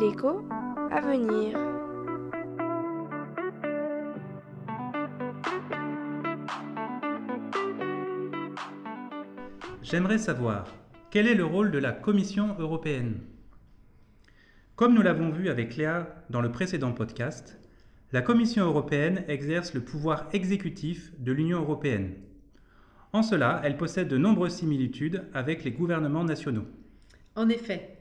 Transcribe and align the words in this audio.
L'écho 0.00 0.42
à 0.90 1.00
venir. 1.00 1.56
J'aimerais 9.82 10.18
savoir 10.18 10.66
quel 11.10 11.28
est 11.28 11.34
le 11.34 11.44
rôle 11.44 11.70
de 11.70 11.78
la 11.78 11.92
Commission 11.92 12.56
européenne? 12.58 13.20
Comme 14.74 14.94
nous 14.94 15.02
l'avons 15.02 15.30
vu 15.30 15.48
avec 15.50 15.76
Léa 15.76 16.24
dans 16.28 16.40
le 16.40 16.50
précédent 16.50 16.92
podcast, 16.92 17.58
la 18.12 18.20
Commission 18.20 18.64
européenne 18.64 19.24
exerce 19.28 19.74
le 19.74 19.80
pouvoir 19.80 20.28
exécutif 20.32 21.12
de 21.20 21.30
l'Union 21.30 21.60
européenne. 21.60 22.14
En 23.12 23.22
cela, 23.22 23.60
elle 23.64 23.76
possède 23.76 24.08
de 24.08 24.18
nombreuses 24.18 24.56
similitudes 24.56 25.24
avec 25.32 25.64
les 25.64 25.70
gouvernements 25.70 26.24
nationaux. 26.24 26.66
En 27.36 27.48
effet, 27.48 27.96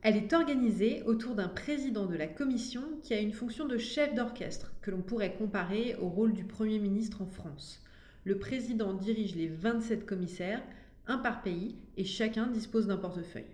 elle 0.00 0.16
est 0.16 0.32
organisée 0.32 1.02
autour 1.04 1.34
d'un 1.34 1.48
président 1.48 2.06
de 2.06 2.16
la 2.16 2.26
Commission 2.26 2.82
qui 3.02 3.12
a 3.12 3.20
une 3.20 3.32
fonction 3.32 3.66
de 3.66 3.76
chef 3.76 4.14
d'orchestre, 4.14 4.72
que 4.80 4.90
l'on 4.90 5.02
pourrait 5.02 5.34
comparer 5.34 5.96
au 6.00 6.08
rôle 6.08 6.32
du 6.32 6.44
Premier 6.44 6.78
ministre 6.78 7.22
en 7.22 7.26
France. 7.26 7.82
Le 8.24 8.38
président 8.38 8.94
dirige 8.94 9.34
les 9.36 9.48
27 9.48 10.06
commissaires, 10.06 10.62
un 11.06 11.18
par 11.18 11.42
pays, 11.42 11.76
et 11.96 12.04
chacun 12.04 12.46
dispose 12.46 12.86
d'un 12.86 12.96
portefeuille. 12.96 13.44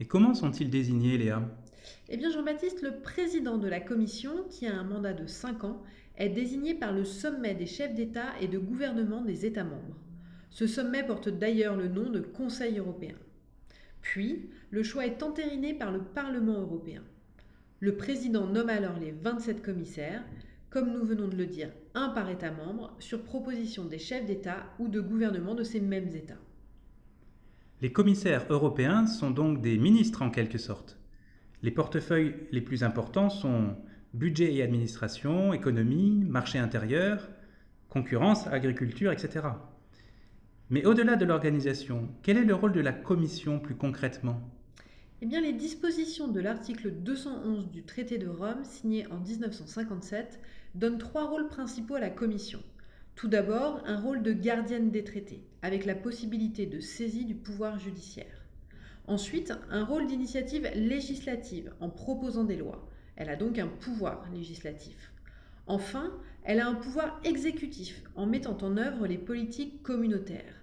Et 0.00 0.04
comment 0.04 0.34
sont-ils 0.34 0.70
désignés, 0.70 1.18
Léa? 1.18 1.42
Eh 2.08 2.16
bien, 2.16 2.30
Jean-Baptiste, 2.30 2.82
le 2.82 3.00
président 3.00 3.58
de 3.58 3.68
la 3.68 3.80
Commission, 3.80 4.44
qui 4.50 4.66
a 4.66 4.74
un 4.74 4.84
mandat 4.84 5.12
de 5.12 5.26
5 5.26 5.64
ans, 5.64 5.82
est 6.16 6.28
désigné 6.28 6.74
par 6.74 6.92
le 6.92 7.04
sommet 7.04 7.54
des 7.54 7.66
chefs 7.66 7.94
d'État 7.94 8.32
et 8.40 8.48
de 8.48 8.58
gouvernement 8.58 9.22
des 9.22 9.44
États 9.46 9.64
membres. 9.64 9.96
Ce 10.50 10.66
sommet 10.66 11.04
porte 11.04 11.28
d'ailleurs 11.28 11.76
le 11.76 11.88
nom 11.88 12.08
de 12.08 12.20
Conseil 12.20 12.78
européen. 12.78 13.14
Puis, 14.00 14.48
le 14.70 14.82
choix 14.82 15.06
est 15.06 15.22
entériné 15.22 15.74
par 15.74 15.92
le 15.92 16.00
Parlement 16.00 16.60
européen. 16.60 17.02
Le 17.80 17.96
président 17.96 18.46
nomme 18.46 18.70
alors 18.70 18.98
les 18.98 19.10
27 19.10 19.62
commissaires, 19.62 20.22
comme 20.70 20.92
nous 20.92 21.04
venons 21.04 21.28
de 21.28 21.36
le 21.36 21.46
dire, 21.46 21.70
un 21.94 22.08
par 22.08 22.30
État 22.30 22.50
membre, 22.50 22.94
sur 22.98 23.22
proposition 23.22 23.84
des 23.84 23.98
chefs 23.98 24.24
d'État 24.26 24.64
ou 24.78 24.88
de 24.88 25.00
gouvernement 25.00 25.54
de 25.54 25.62
ces 25.64 25.80
mêmes 25.80 26.14
États. 26.14 26.38
Les 27.82 27.92
commissaires 27.92 28.46
européens 28.48 29.06
sont 29.06 29.30
donc 29.30 29.60
des 29.60 29.76
ministres 29.76 30.22
en 30.22 30.30
quelque 30.30 30.56
sorte. 30.56 30.96
Les 31.62 31.70
portefeuilles 31.70 32.34
les 32.52 32.60
plus 32.60 32.84
importants 32.84 33.30
sont 33.30 33.76
budget 34.14 34.54
et 34.54 34.62
administration, 34.62 35.52
économie, 35.52 36.24
marché 36.26 36.58
intérieur, 36.58 37.28
concurrence, 37.88 38.46
agriculture, 38.46 39.12
etc. 39.12 39.46
Mais 40.70 40.84
au-delà 40.84 41.16
de 41.16 41.24
l'organisation, 41.24 42.08
quel 42.22 42.38
est 42.38 42.44
le 42.44 42.54
rôle 42.54 42.72
de 42.72 42.80
la 42.80 42.92
Commission 42.92 43.58
plus 43.58 43.76
concrètement? 43.76 44.40
Eh 45.22 45.26
bien, 45.26 45.40
les 45.40 45.52
dispositions 45.52 46.28
de 46.28 46.40
l'article 46.40 46.90
211 46.90 47.70
du 47.70 47.84
traité 47.84 48.18
de 48.18 48.28
Rome, 48.28 48.64
signé 48.64 49.06
en 49.10 49.18
1957, 49.18 50.40
donnent 50.74 50.98
trois 50.98 51.26
rôles 51.26 51.48
principaux 51.48 51.94
à 51.94 52.00
la 52.00 52.10
Commission. 52.10 52.60
Tout 53.14 53.28
d'abord, 53.28 53.80
un 53.86 53.98
rôle 53.98 54.22
de 54.22 54.32
gardienne 54.32 54.90
des 54.90 55.04
traités, 55.04 55.42
avec 55.62 55.86
la 55.86 55.94
possibilité 55.94 56.66
de 56.66 56.80
saisie 56.80 57.24
du 57.24 57.34
pouvoir 57.34 57.78
judiciaire. 57.78 58.45
Ensuite, 59.08 59.52
un 59.70 59.84
rôle 59.84 60.06
d'initiative 60.06 60.68
législative 60.74 61.72
en 61.80 61.88
proposant 61.88 62.44
des 62.44 62.56
lois. 62.56 62.88
Elle 63.14 63.30
a 63.30 63.36
donc 63.36 63.58
un 63.58 63.68
pouvoir 63.68 64.28
législatif. 64.32 65.12
Enfin, 65.68 66.12
elle 66.44 66.60
a 66.60 66.68
un 66.68 66.74
pouvoir 66.74 67.20
exécutif 67.24 68.02
en 68.14 68.26
mettant 68.26 68.58
en 68.62 68.76
œuvre 68.76 69.06
les 69.06 69.18
politiques 69.18 69.82
communautaires. 69.82 70.62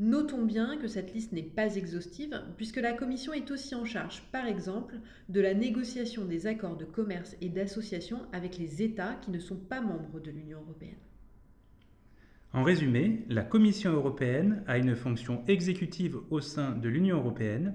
Notons 0.00 0.44
bien 0.44 0.78
que 0.78 0.88
cette 0.88 1.14
liste 1.14 1.32
n'est 1.32 1.42
pas 1.42 1.76
exhaustive 1.76 2.42
puisque 2.56 2.80
la 2.80 2.92
Commission 2.92 3.34
est 3.34 3.50
aussi 3.50 3.74
en 3.74 3.84
charge, 3.84 4.22
par 4.32 4.46
exemple, 4.46 4.96
de 5.28 5.40
la 5.40 5.54
négociation 5.54 6.24
des 6.24 6.46
accords 6.46 6.76
de 6.76 6.84
commerce 6.84 7.36
et 7.40 7.50
d'association 7.50 8.20
avec 8.32 8.58
les 8.58 8.82
États 8.82 9.14
qui 9.22 9.30
ne 9.30 9.38
sont 9.38 9.56
pas 9.56 9.80
membres 9.80 10.18
de 10.18 10.30
l'Union 10.30 10.60
européenne. 10.62 10.96
En 12.54 12.64
résumé, 12.64 13.24
la 13.30 13.42
Commission 13.44 13.92
européenne 13.92 14.62
a 14.66 14.76
une 14.76 14.94
fonction 14.94 15.42
exécutive 15.48 16.18
au 16.30 16.40
sein 16.40 16.72
de 16.72 16.88
l'Union 16.90 17.16
européenne 17.16 17.74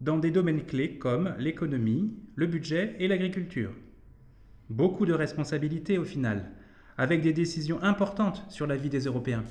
dans 0.00 0.18
des 0.18 0.32
domaines 0.32 0.64
clés 0.64 0.98
comme 0.98 1.32
l'économie, 1.38 2.12
le 2.34 2.46
budget 2.46 2.96
et 2.98 3.06
l'agriculture. 3.06 3.72
Beaucoup 4.68 5.06
de 5.06 5.12
responsabilités 5.12 5.96
au 5.96 6.04
final, 6.04 6.50
avec 6.96 7.20
des 7.20 7.32
décisions 7.32 7.80
importantes 7.82 8.44
sur 8.48 8.66
la 8.66 8.76
vie 8.76 8.90
des 8.90 9.04
Européens. 9.04 9.44